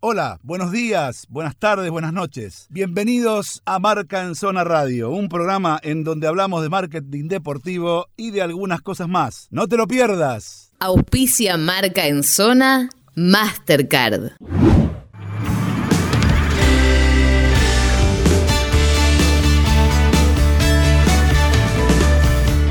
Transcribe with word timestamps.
Hola, 0.00 0.38
buenos 0.44 0.70
días, 0.70 1.26
buenas 1.28 1.56
tardes, 1.56 1.90
buenas 1.90 2.12
noches. 2.12 2.68
Bienvenidos 2.70 3.62
a 3.64 3.80
Marca 3.80 4.22
en 4.22 4.36
Zona 4.36 4.62
Radio, 4.62 5.10
un 5.10 5.28
programa 5.28 5.80
en 5.82 6.04
donde 6.04 6.28
hablamos 6.28 6.62
de 6.62 6.68
marketing 6.68 7.26
deportivo 7.26 8.06
y 8.16 8.30
de 8.30 8.40
algunas 8.42 8.80
cosas 8.80 9.08
más. 9.08 9.48
No 9.50 9.66
te 9.66 9.76
lo 9.76 9.88
pierdas. 9.88 10.70
Auspicia 10.78 11.56
Marca 11.56 12.06
en 12.06 12.22
Zona 12.22 12.90
Mastercard. 13.16 14.34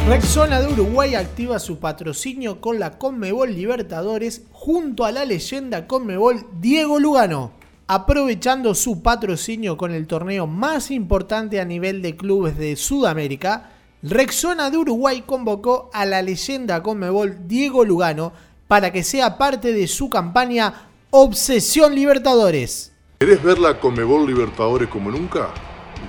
Rexona 0.07 0.61
de 0.61 0.71
Uruguay 0.71 1.15
activa 1.15 1.59
su 1.59 1.79
patrocinio 1.79 2.61
con 2.61 2.79
la 2.79 2.97
Conmebol 2.97 3.53
Libertadores 3.53 4.43
junto 4.53 5.03
a 5.03 5.11
la 5.11 5.25
leyenda 5.25 5.85
Conmebol 5.85 6.45
Diego 6.61 6.97
Lugano, 6.97 7.51
aprovechando 7.87 8.73
su 8.73 9.01
patrocinio 9.01 9.75
con 9.75 9.91
el 9.91 10.07
torneo 10.07 10.47
más 10.47 10.91
importante 10.91 11.59
a 11.59 11.65
nivel 11.65 12.01
de 12.01 12.15
clubes 12.15 12.57
de 12.57 12.77
Sudamérica. 12.77 13.71
Rexona 14.01 14.69
de 14.69 14.77
Uruguay 14.77 15.23
convocó 15.25 15.89
a 15.91 16.05
la 16.05 16.21
leyenda 16.21 16.81
Conmebol 16.81 17.45
Diego 17.45 17.83
Lugano 17.83 18.31
para 18.69 18.93
que 18.93 19.03
sea 19.03 19.37
parte 19.37 19.73
de 19.73 19.89
su 19.89 20.09
campaña 20.09 20.87
Obsesión 21.09 21.93
Libertadores. 21.93 22.93
¿Querés 23.19 23.43
ver 23.43 23.59
la 23.59 23.77
Conmebol 23.77 24.25
Libertadores 24.25 24.87
como 24.87 25.11
nunca? 25.11 25.49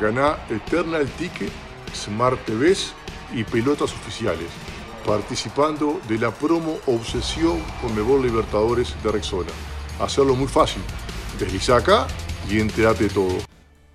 Ganá 0.01 0.37
Eternal 0.51 1.05
Ticket, 1.19 1.51
Smart 1.93 2.39
TVs 2.45 2.95
y 3.35 3.45
pelotas 3.45 3.93
oficiales, 3.93 4.49
participando 5.07 6.01
de 6.09 6.19
la 6.19 6.31
promo 6.31 6.79
Obsesión 6.87 7.59
Conmebol 7.81 8.23
Libertadores 8.23 8.95
de 9.03 9.13
Rexona. 9.13 9.51
Hacerlo 10.01 10.35
muy 10.35 10.49
fácil. 10.49 10.83
Desliza 11.39 11.77
acá 11.77 12.07
y 12.51 12.61
enterate 12.61 13.09
todo. 13.09 13.39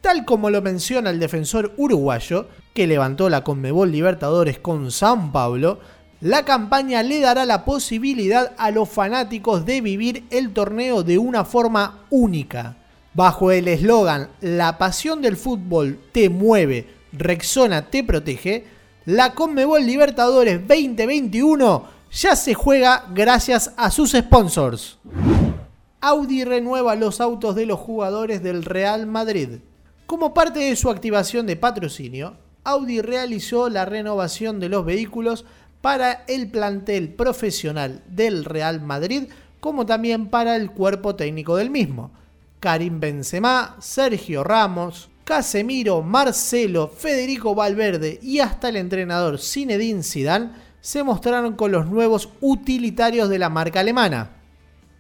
Tal 0.02 0.26
como 0.26 0.50
lo 0.50 0.62
menciona 0.62 1.10
el 1.10 1.20
defensor 1.20 1.74
uruguayo, 1.78 2.48
que 2.74 2.88
levantó 2.88 3.30
la 3.30 3.44
Conmebol 3.44 3.92
Libertadores 3.92 4.60
con 4.60 4.92
San 4.92 5.32
Pablo, 5.32 5.80
la 6.20 6.46
campaña 6.46 7.04
le 7.04 7.20
dará 7.20 7.46
la 7.46 7.66
posibilidad 7.66 8.54
a 8.58 8.72
los 8.72 8.90
fanáticos 8.90 9.66
de 9.66 9.82
vivir 9.82 10.24
el 10.30 10.54
torneo 10.54 11.04
de 11.04 11.18
una 11.18 11.44
forma 11.44 12.06
única. 12.10 12.78
Bajo 13.14 13.52
el 13.52 13.68
eslogan 13.68 14.30
La 14.42 14.78
pasión 14.78 15.22
del 15.22 15.38
fútbol 15.38 16.00
te 16.12 16.30
mueve, 16.30 16.88
Rexona 17.12 17.90
te 17.90 18.04
protege, 18.04 18.66
la 19.06 19.34
Conmebol 19.34 19.86
Libertadores 19.86 20.60
2021 20.66 21.86
ya 22.12 22.36
se 22.36 22.54
juega 22.54 23.06
gracias 23.14 23.74
a 23.76 23.92
sus 23.92 24.12
sponsors. 24.12 24.98
Audi 26.00 26.44
renueva 26.44 26.96
los 26.96 27.20
autos 27.20 27.56
de 27.56 27.66
los 27.66 27.80
jugadores 27.80 28.44
del 28.44 28.64
Real 28.64 29.06
Madrid. 29.06 29.60
Como 30.06 30.34
parte 30.34 30.60
de 30.60 30.76
su 30.76 30.90
activación 30.90 31.48
de 31.48 31.56
patrocinio, 31.56 32.36
Audi 32.64 33.02
realizó 33.02 33.70
la 33.70 33.86
renovación 33.86 34.60
de 34.60 34.70
los 34.70 34.86
vehículos 34.86 35.46
para 35.82 36.24
el 36.28 36.50
plantel 36.50 37.10
profesional 37.10 38.02
del 38.08 38.46
Real 38.46 38.80
Madrid, 38.80 39.24
como 39.60 39.86
también 39.86 40.28
para 40.28 40.56
el 40.56 40.72
cuerpo 40.72 41.16
técnico 41.16 41.58
del 41.58 41.70
mismo. 41.70 42.12
Karim 42.62 43.02
Benzema, 43.02 43.76
Sergio 43.80 44.46
Ramos, 44.46 45.10
Casemiro, 45.24 46.02
Marcelo, 46.02 46.88
Federico 46.88 47.56
Valverde 47.56 48.20
y 48.22 48.40
hasta 48.40 48.70
el 48.70 48.76
entrenador 48.76 49.40
Zinedine 49.40 50.04
Zidane 50.04 50.52
se 50.82 51.04
mostraron 51.04 51.56
con 51.56 51.72
los 51.72 51.88
nuevos 51.88 52.30
utilitarios 52.42 53.30
de 53.30 53.40
la 53.40 53.50
marca 53.50 53.80
alemana. 53.80 54.32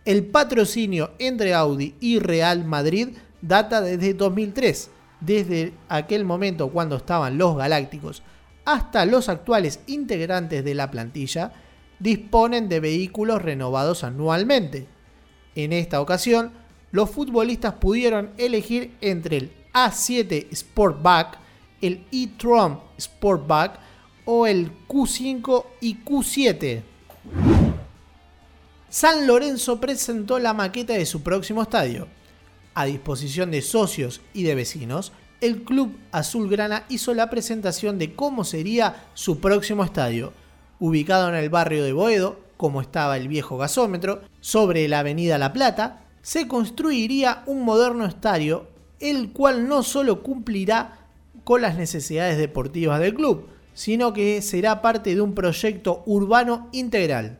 El 0.05 0.25
patrocinio 0.25 1.11
entre 1.19 1.53
Audi 1.53 1.95
y 1.99 2.19
Real 2.19 2.63
Madrid 2.63 3.09
data 3.41 3.81
desde 3.81 4.13
2003, 4.13 4.89
desde 5.19 5.73
aquel 5.89 6.23
momento 6.23 6.69
cuando 6.69 6.95
estaban 6.97 7.37
los 7.37 7.57
Galácticos 7.57 8.23
hasta 8.65 9.05
los 9.05 9.29
actuales 9.29 9.79
integrantes 9.87 10.63
de 10.63 10.75
la 10.75 10.89
plantilla 10.89 11.51
disponen 11.99 12.69
de 12.69 12.79
vehículos 12.79 13.41
renovados 13.41 14.03
anualmente. 14.03 14.87
En 15.55 15.73
esta 15.73 16.01
ocasión, 16.01 16.51
los 16.91 17.09
futbolistas 17.09 17.73
pudieron 17.75 18.31
elegir 18.37 18.95
entre 19.01 19.37
el 19.37 19.51
a7 19.73 20.53
Sportback, 20.53 21.37
el 21.81 22.05
e-tron 22.11 22.79
Sportback 22.99 23.79
o 24.25 24.47
el 24.47 24.71
Q5 24.87 25.65
y 25.81 25.97
Q7. 26.03 26.83
San 28.89 29.25
Lorenzo 29.25 29.79
presentó 29.79 30.37
la 30.39 30.53
maqueta 30.53 30.93
de 30.93 31.05
su 31.05 31.23
próximo 31.23 31.63
estadio. 31.63 32.07
A 32.75 32.85
disposición 32.85 33.51
de 33.51 33.61
socios 33.61 34.21
y 34.33 34.43
de 34.43 34.55
vecinos, 34.55 35.11
el 35.41 35.63
club 35.63 35.97
azulgrana 36.11 36.85
hizo 36.89 37.13
la 37.13 37.29
presentación 37.29 37.99
de 37.99 38.15
cómo 38.15 38.43
sería 38.43 39.07
su 39.13 39.39
próximo 39.39 39.83
estadio, 39.83 40.31
ubicado 40.79 41.27
en 41.29 41.35
el 41.35 41.49
barrio 41.49 41.83
de 41.83 41.91
Boedo, 41.91 42.39
como 42.55 42.81
estaba 42.81 43.17
el 43.17 43.27
viejo 43.27 43.57
gasómetro, 43.57 44.21
sobre 44.39 44.87
la 44.87 44.99
avenida 44.99 45.37
La 45.37 45.53
Plata, 45.53 46.05
se 46.21 46.47
construiría 46.47 47.43
un 47.45 47.65
moderno 47.65 48.05
estadio 48.05 48.67
el 48.99 49.31
cual 49.31 49.67
no 49.67 49.83
solo 49.83 50.23
cumplirá 50.23 50.99
con 51.43 51.61
las 51.61 51.75
necesidades 51.75 52.37
deportivas 52.37 52.99
del 52.99 53.13
club, 53.13 53.47
sino 53.73 54.13
que 54.13 54.41
será 54.41 54.81
parte 54.81 55.15
de 55.15 55.21
un 55.21 55.33
proyecto 55.33 56.03
urbano 56.05 56.69
integral. 56.71 57.39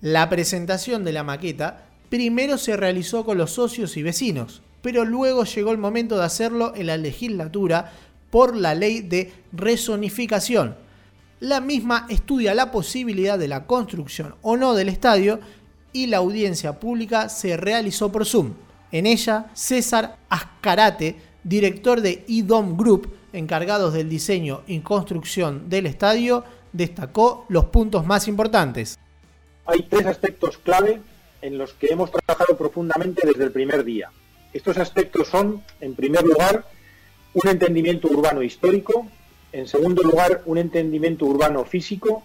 La 0.00 0.28
presentación 0.28 1.04
de 1.04 1.12
la 1.12 1.22
maqueta 1.22 1.86
primero 2.08 2.58
se 2.58 2.76
realizó 2.76 3.24
con 3.24 3.38
los 3.38 3.52
socios 3.52 3.96
y 3.96 4.02
vecinos, 4.02 4.62
pero 4.82 5.04
luego 5.04 5.44
llegó 5.44 5.72
el 5.72 5.78
momento 5.78 6.16
de 6.16 6.24
hacerlo 6.24 6.72
en 6.76 6.86
la 6.86 6.96
legislatura 6.96 7.92
por 8.30 8.56
la 8.56 8.74
ley 8.74 9.00
de 9.00 9.32
rezonificación. 9.52 10.76
La 11.40 11.60
misma 11.60 12.06
estudia 12.08 12.54
la 12.54 12.70
posibilidad 12.70 13.38
de 13.38 13.48
la 13.48 13.66
construcción 13.66 14.34
o 14.42 14.56
no 14.56 14.74
del 14.74 14.88
estadio 14.88 15.40
y 15.92 16.06
la 16.06 16.18
audiencia 16.18 16.78
pública 16.80 17.28
se 17.28 17.56
realizó 17.56 18.10
por 18.12 18.26
Zoom. 18.26 18.54
En 18.96 19.04
ella, 19.04 19.50
César 19.52 20.16
Ascarate, 20.30 21.16
director 21.44 22.00
de 22.00 22.24
IDOM 22.28 22.78
Group, 22.78 23.12
encargados 23.34 23.92
del 23.92 24.08
diseño 24.08 24.62
y 24.66 24.80
construcción 24.80 25.68
del 25.68 25.84
estadio, 25.84 26.44
destacó 26.72 27.44
los 27.50 27.66
puntos 27.66 28.06
más 28.06 28.26
importantes. 28.26 28.98
Hay 29.66 29.82
tres 29.82 30.06
aspectos 30.06 30.56
clave 30.56 31.02
en 31.42 31.58
los 31.58 31.74
que 31.74 31.88
hemos 31.90 32.10
trabajado 32.10 32.56
profundamente 32.56 33.20
desde 33.26 33.44
el 33.44 33.52
primer 33.52 33.84
día. 33.84 34.10
Estos 34.54 34.78
aspectos 34.78 35.28
son, 35.28 35.62
en 35.82 35.94
primer 35.94 36.22
lugar, 36.22 36.64
un 37.34 37.50
entendimiento 37.50 38.08
urbano 38.08 38.42
histórico, 38.42 39.06
en 39.52 39.68
segundo 39.68 40.04
lugar, 40.04 40.40
un 40.46 40.56
entendimiento 40.56 41.26
urbano 41.26 41.66
físico 41.66 42.22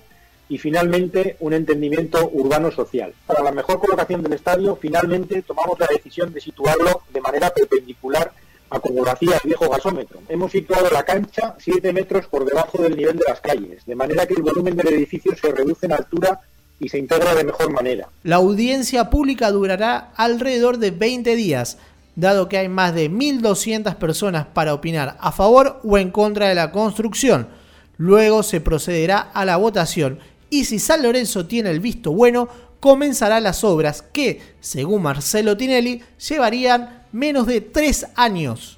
y 0.51 0.57
finalmente 0.57 1.37
un 1.39 1.53
entendimiento 1.53 2.29
urbano 2.33 2.71
social. 2.71 3.13
Para 3.25 3.41
la 3.41 3.53
mejor 3.53 3.79
colocación 3.79 4.21
del 4.21 4.33
estadio, 4.33 4.75
finalmente 4.75 5.41
tomamos 5.43 5.79
la 5.79 5.87
decisión 5.89 6.33
de 6.33 6.41
situarlo 6.41 7.03
de 7.13 7.21
manera 7.21 7.51
perpendicular 7.51 8.33
a 8.69 8.77
como 8.81 9.05
lo 9.05 9.09
hacía 9.09 9.35
el 9.41 9.47
viejo 9.47 9.69
gasómetro. 9.69 10.19
Hemos 10.27 10.51
situado 10.51 10.89
la 10.91 11.03
cancha 11.03 11.55
7 11.57 11.93
metros 11.93 12.27
por 12.27 12.43
debajo 12.43 12.81
del 12.83 12.97
nivel 12.97 13.15
de 13.15 13.23
las 13.29 13.39
calles, 13.39 13.85
de 13.85 13.95
manera 13.95 14.25
que 14.25 14.33
el 14.33 14.41
volumen 14.41 14.75
del 14.75 14.89
edificio 14.89 15.33
se 15.41 15.53
reduce 15.53 15.85
en 15.85 15.93
altura 15.93 16.41
y 16.81 16.89
se 16.89 16.97
integra 16.97 17.33
de 17.33 17.45
mejor 17.45 17.71
manera. 17.71 18.09
La 18.23 18.35
audiencia 18.35 19.09
pública 19.09 19.51
durará 19.51 20.11
alrededor 20.17 20.79
de 20.79 20.91
20 20.91 21.33
días, 21.37 21.77
dado 22.17 22.49
que 22.49 22.57
hay 22.57 22.67
más 22.67 22.93
de 22.93 23.09
1.200 23.09 23.95
personas 23.95 24.47
para 24.47 24.73
opinar 24.73 25.15
a 25.21 25.31
favor 25.31 25.79
o 25.85 25.97
en 25.97 26.11
contra 26.11 26.49
de 26.49 26.55
la 26.55 26.73
construcción. 26.73 27.47
Luego 27.95 28.43
se 28.43 28.59
procederá 28.59 29.19
a 29.19 29.45
la 29.45 29.57
votación 29.57 30.19
y 30.51 30.65
si 30.65 30.79
San 30.79 31.01
Lorenzo 31.01 31.47
tiene 31.47 31.71
el 31.71 31.79
visto 31.79 32.11
bueno, 32.11 32.47
comenzará 32.81 33.39
las 33.39 33.63
obras 33.63 34.01
que, 34.01 34.41
según 34.59 35.03
Marcelo 35.03 35.55
Tinelli, 35.55 36.03
llevarían 36.27 37.05
menos 37.13 37.47
de 37.47 37.61
tres 37.61 38.05
años. 38.15 38.77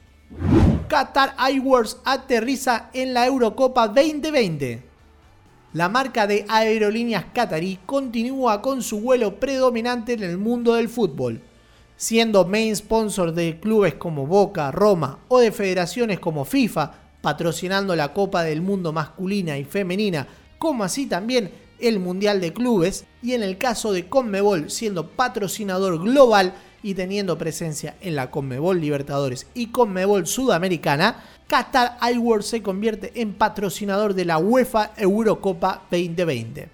Qatar 0.87 1.33
Airways 1.35 1.97
aterriza 2.05 2.91
en 2.93 3.15
la 3.15 3.25
Eurocopa 3.25 3.87
2020. 3.87 4.83
La 5.73 5.89
marca 5.89 6.27
de 6.27 6.45
aerolíneas 6.47 7.25
qatarí 7.33 7.79
continúa 7.87 8.61
con 8.61 8.83
su 8.83 9.01
vuelo 9.01 9.39
predominante 9.39 10.13
en 10.13 10.21
el 10.21 10.37
mundo 10.37 10.75
del 10.75 10.89
fútbol, 10.89 11.41
siendo 11.97 12.45
main 12.45 12.75
sponsor 12.75 13.33
de 13.33 13.59
clubes 13.59 13.95
como 13.95 14.27
Boca, 14.27 14.69
Roma 14.69 15.17
o 15.27 15.39
de 15.39 15.51
federaciones 15.51 16.19
como 16.19 16.45
FIFA, 16.45 16.91
patrocinando 17.21 17.95
la 17.95 18.13
Copa 18.13 18.43
del 18.43 18.61
Mundo 18.61 18.93
masculina 18.93 19.57
y 19.57 19.63
femenina, 19.63 20.27
como 20.59 20.83
así 20.83 21.07
también 21.07 21.62
el 21.83 21.99
Mundial 21.99 22.41
de 22.41 22.53
Clubes 22.53 23.05
y 23.21 23.33
en 23.33 23.43
el 23.43 23.57
caso 23.57 23.91
de 23.91 24.07
Conmebol 24.07 24.71
siendo 24.71 25.09
patrocinador 25.09 26.01
global 26.01 26.53
y 26.81 26.93
teniendo 26.95 27.37
presencia 27.37 27.95
en 28.01 28.15
la 28.15 28.31
Conmebol 28.31 28.81
Libertadores 28.81 29.47
y 29.53 29.67
Conmebol 29.67 30.25
Sudamericana, 30.27 31.23
Qatar 31.47 31.97
Airways 32.01 32.45
se 32.45 32.61
convierte 32.61 33.11
en 33.21 33.33
patrocinador 33.33 34.13
de 34.13 34.25
la 34.25 34.37
UEFA 34.37 34.91
Eurocopa 34.97 35.83
2020. 35.91 36.69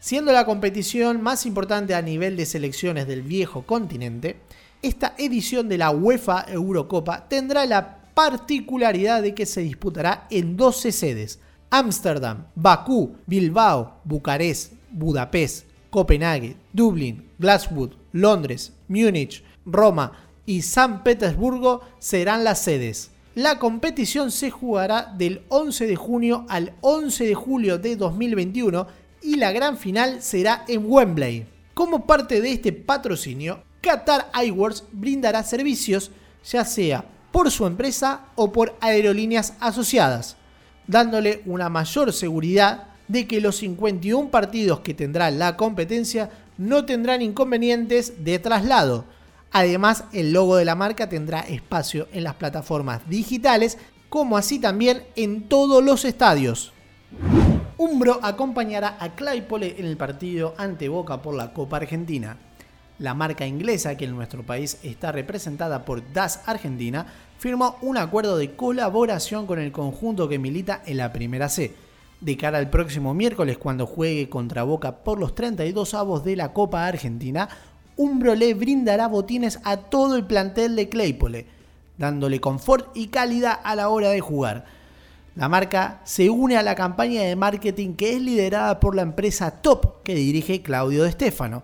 Siendo 0.00 0.32
la 0.32 0.44
competición 0.44 1.22
más 1.22 1.46
importante 1.46 1.94
a 1.94 2.02
nivel 2.02 2.36
de 2.36 2.46
selecciones 2.46 3.06
del 3.06 3.22
viejo 3.22 3.62
continente, 3.62 4.36
Esta 4.82 5.14
edición 5.18 5.68
de 5.68 5.78
la 5.78 5.90
UEFA 5.90 6.44
Eurocopa 6.48 7.28
tendrá 7.28 7.64
la 7.66 7.98
particularidad 8.14 9.22
de 9.22 9.34
que 9.34 9.46
se 9.46 9.62
disputará 9.62 10.26
en 10.30 10.56
12 10.56 10.92
sedes. 10.92 11.40
Ámsterdam, 11.70 12.46
Bakú, 12.54 13.16
Bilbao, 13.26 14.00
Bucarest, 14.04 14.72
Budapest, 14.90 15.66
Copenhague, 15.90 16.56
Dublín, 16.72 17.28
Glasgow, 17.38 17.90
Londres, 18.12 18.72
Múnich, 18.88 19.42
Roma 19.64 20.12
y 20.46 20.62
San 20.62 21.02
Petersburgo 21.02 21.82
serán 21.98 22.44
las 22.44 22.60
sedes. 22.62 23.10
La 23.34 23.58
competición 23.58 24.30
se 24.30 24.50
jugará 24.50 25.12
del 25.16 25.42
11 25.48 25.86
de 25.86 25.96
junio 25.96 26.46
al 26.48 26.72
11 26.80 27.26
de 27.26 27.34
julio 27.34 27.78
de 27.78 27.96
2021 27.96 28.86
y 29.22 29.36
la 29.36 29.52
gran 29.52 29.76
final 29.76 30.22
será 30.22 30.64
en 30.68 30.84
Wembley. 30.86 31.46
Como 31.74 32.06
parte 32.06 32.40
de 32.40 32.52
este 32.52 32.72
patrocinio, 32.72 33.62
Qatar 33.82 34.30
Airways 34.32 34.84
brindará 34.92 35.42
servicios 35.42 36.10
ya 36.44 36.64
sea 36.64 37.04
por 37.30 37.50
su 37.50 37.66
empresa 37.66 38.28
o 38.34 38.50
por 38.50 38.74
aerolíneas 38.80 39.54
asociadas, 39.60 40.36
dándole 40.86 41.42
una 41.46 41.68
mayor 41.68 42.12
seguridad 42.12 42.88
de 43.08 43.26
que 43.26 43.40
los 43.40 43.56
51 43.56 44.30
partidos 44.30 44.80
que 44.80 44.94
tendrá 44.94 45.30
la 45.30 45.56
competencia 45.56 46.30
no 46.58 46.84
tendrán 46.84 47.22
inconvenientes 47.22 48.24
de 48.24 48.38
traslado. 48.38 49.04
Además, 49.52 50.04
el 50.12 50.32
logo 50.32 50.56
de 50.56 50.64
la 50.64 50.74
marca 50.74 51.08
tendrá 51.08 51.40
espacio 51.40 52.08
en 52.12 52.24
las 52.24 52.34
plataformas 52.34 53.08
digitales, 53.08 53.78
como 54.08 54.36
así 54.36 54.58
también 54.58 55.04
en 55.14 55.48
todos 55.48 55.82
los 55.82 56.04
estadios. 56.04 56.72
Umbro 57.78 58.18
acompañará 58.22 58.96
a 58.98 59.14
Claypole 59.14 59.76
en 59.78 59.86
el 59.86 59.96
partido 59.96 60.54
ante 60.56 60.88
Boca 60.88 61.22
por 61.22 61.34
la 61.34 61.52
Copa 61.52 61.76
Argentina. 61.76 62.38
La 62.98 63.12
marca 63.12 63.46
inglesa, 63.46 63.96
que 63.96 64.06
en 64.06 64.16
nuestro 64.16 64.42
país 64.42 64.78
está 64.82 65.12
representada 65.12 65.84
por 65.84 66.12
DAS 66.12 66.40
Argentina, 66.46 67.06
firmó 67.38 67.76
un 67.82 67.96
acuerdo 67.96 68.36
de 68.36 68.54
colaboración 68.54 69.46
con 69.46 69.58
el 69.58 69.72
conjunto 69.72 70.28
que 70.28 70.38
milita 70.38 70.82
en 70.86 70.96
la 70.96 71.12
Primera 71.12 71.48
C 71.48 71.74
de 72.20 72.36
cara 72.36 72.58
al 72.58 72.70
próximo 72.70 73.14
miércoles 73.14 73.58
cuando 73.58 73.86
juegue 73.86 74.28
contra 74.28 74.62
Boca 74.62 74.96
por 74.96 75.18
los 75.18 75.34
32 75.34 75.94
avos 75.94 76.24
de 76.24 76.36
la 76.36 76.52
Copa 76.52 76.86
Argentina, 76.86 77.48
Umbro 77.96 78.34
le 78.34 78.54
brindará 78.54 79.06
botines 79.06 79.58
a 79.64 79.76
todo 79.76 80.16
el 80.16 80.24
plantel 80.24 80.76
de 80.76 80.88
Claypole, 80.88 81.46
dándole 81.98 82.40
confort 82.40 82.94
y 82.94 83.08
calidad 83.08 83.58
a 83.62 83.74
la 83.74 83.88
hora 83.88 84.10
de 84.10 84.20
jugar. 84.20 84.64
La 85.34 85.48
marca 85.48 86.00
se 86.04 86.30
une 86.30 86.56
a 86.56 86.62
la 86.62 86.74
campaña 86.74 87.22
de 87.22 87.36
marketing 87.36 87.94
que 87.94 88.16
es 88.16 88.22
liderada 88.22 88.80
por 88.80 88.94
la 88.96 89.02
empresa 89.02 89.50
Top 89.50 90.02
que 90.02 90.14
dirige 90.14 90.62
Claudio 90.62 91.04
De 91.04 91.12
Stefano. 91.12 91.62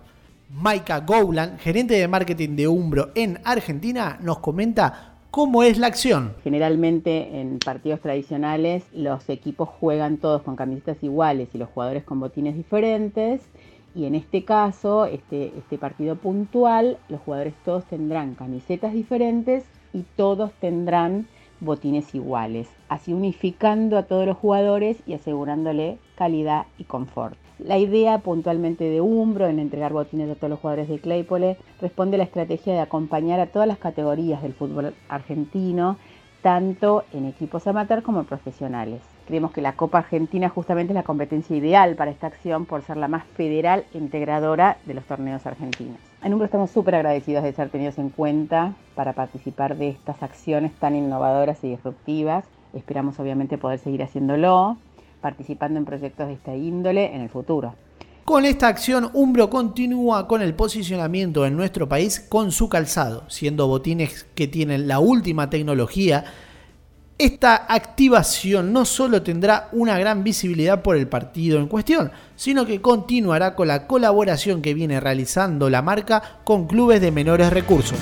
Maika 0.51 0.99
Gowland, 0.99 1.59
gerente 1.59 1.95
de 1.95 2.07
marketing 2.07 2.55
de 2.55 2.67
Umbro 2.67 3.11
en 3.15 3.39
Argentina, 3.43 4.19
nos 4.21 4.37
comenta 4.39 5.12
¿Cómo 5.33 5.63
es 5.63 5.79
la 5.79 5.87
acción? 5.87 6.35
Generalmente 6.43 7.41
en 7.41 7.57
partidos 7.57 8.01
tradicionales 8.01 8.83
los 8.93 9.27
equipos 9.29 9.67
juegan 9.67 10.17
todos 10.17 10.43
con 10.43 10.55
camisetas 10.55 11.01
iguales 11.01 11.49
y 11.53 11.57
los 11.57 11.69
jugadores 11.69 12.03
con 12.03 12.19
botines 12.19 12.55
diferentes. 12.55 13.41
Y 13.95 14.05
en 14.05 14.13
este 14.13 14.45
caso, 14.45 15.05
este, 15.05 15.51
este 15.57 15.79
partido 15.79 16.17
puntual, 16.17 16.99
los 17.09 17.19
jugadores 17.21 17.55
todos 17.65 17.83
tendrán 17.85 18.35
camisetas 18.35 18.93
diferentes 18.93 19.63
y 19.91 20.03
todos 20.15 20.51
tendrán 20.61 21.25
botines 21.63 22.13
iguales, 22.13 22.67
así 22.89 23.13
unificando 23.13 23.97
a 23.97 24.03
todos 24.03 24.25
los 24.25 24.37
jugadores 24.37 24.97
y 25.05 25.13
asegurándole 25.13 25.97
calidad 26.15 26.65
y 26.77 26.83
confort. 26.83 27.37
La 27.59 27.77
idea 27.77 28.19
puntualmente 28.19 28.83
de 28.83 28.99
Umbro 28.99 29.47
en 29.47 29.59
entregar 29.59 29.93
botines 29.93 30.29
a 30.29 30.35
todos 30.35 30.49
los 30.49 30.59
jugadores 30.59 30.89
de 30.89 30.99
Claypole 30.99 31.57
responde 31.79 32.15
a 32.15 32.17
la 32.17 32.23
estrategia 32.23 32.73
de 32.73 32.79
acompañar 32.79 33.39
a 33.39 33.47
todas 33.47 33.67
las 33.67 33.77
categorías 33.77 34.41
del 34.41 34.53
fútbol 34.53 34.93
argentino, 35.07 35.97
tanto 36.41 37.03
en 37.13 37.25
equipos 37.25 37.65
amateur 37.67 38.03
como 38.03 38.23
profesionales. 38.23 39.12
Creemos 39.27 39.51
que 39.51 39.61
la 39.61 39.73
Copa 39.73 39.99
Argentina 39.99 40.49
justamente 40.49 40.91
es 40.91 40.95
la 40.95 41.03
competencia 41.03 41.55
ideal 41.55 41.95
para 41.95 42.11
esta 42.11 42.27
acción 42.27 42.65
por 42.65 42.81
ser 42.81 42.97
la 42.97 43.07
más 43.07 43.23
federal 43.35 43.85
e 43.93 43.97
integradora 43.97 44.77
de 44.85 44.93
los 44.93 45.05
torneos 45.05 45.45
argentinos. 45.45 45.97
En 46.21 46.33
Umbro 46.33 46.45
estamos 46.45 46.71
súper 46.71 46.95
agradecidos 46.95 47.43
de 47.43 47.53
ser 47.53 47.69
tenidos 47.69 47.97
en 47.97 48.09
cuenta 48.09 48.73
para 48.95 49.13
participar 49.13 49.77
de 49.77 49.89
estas 49.89 50.21
acciones 50.23 50.73
tan 50.73 50.95
innovadoras 50.95 51.63
y 51.63 51.69
disruptivas. 51.69 52.45
Esperamos 52.73 53.19
obviamente 53.19 53.57
poder 53.57 53.79
seguir 53.79 54.03
haciéndolo 54.03 54.77
participando 55.23 55.79
en 55.79 55.85
proyectos 55.85 56.27
de 56.27 56.33
esta 56.33 56.55
índole 56.55 57.15
en 57.15 57.21
el 57.21 57.29
futuro. 57.29 57.73
Con 58.25 58.45
esta 58.45 58.67
acción, 58.67 59.09
Umbro 59.13 59.49
continúa 59.49 60.27
con 60.27 60.41
el 60.41 60.53
posicionamiento 60.53 61.45
en 61.45 61.57
nuestro 61.57 61.89
país 61.89 62.19
con 62.19 62.51
su 62.51 62.69
calzado, 62.69 63.29
siendo 63.29 63.67
botines 63.67 64.25
que 64.35 64.47
tienen 64.47 64.87
la 64.87 64.99
última 64.99 65.49
tecnología. 65.49 66.25
Esta 67.23 67.67
activación 67.69 68.73
no 68.73 68.83
solo 68.83 69.21
tendrá 69.21 69.69
una 69.71 69.97
gran 69.97 70.25
visibilidad 70.25 70.81
por 70.81 70.97
el 70.97 71.07
partido 71.07 71.57
en 71.57 71.67
cuestión, 71.67 72.11
sino 72.35 72.65
que 72.65 72.81
continuará 72.81 73.55
con 73.55 73.69
la 73.69 73.87
colaboración 73.87 74.61
que 74.61 74.73
viene 74.73 74.99
realizando 74.99 75.69
la 75.69 75.81
marca 75.81 76.41
con 76.43 76.67
clubes 76.67 76.99
de 76.99 77.11
menores 77.11 77.53
recursos. 77.53 77.97